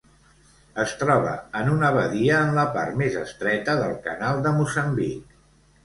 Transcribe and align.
Es 0.83 0.93
troba 1.01 1.33
en 1.59 1.69
una 1.75 1.93
badia 1.99 2.41
en 2.47 2.55
la 2.61 2.65
part 2.79 2.99
més 3.05 3.21
estreta 3.27 3.79
del 3.85 3.97
Canal 4.11 4.45
de 4.49 4.59
Moçambic. 4.61 5.43